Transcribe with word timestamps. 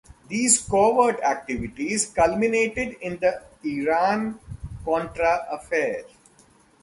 These 0.29 0.61
covert 0.67 1.21
activities 1.21 2.07
culminated 2.07 2.95
in 3.03 3.17
the 3.19 3.43
Iran-Contra 3.63 5.45
affair. 5.51 6.05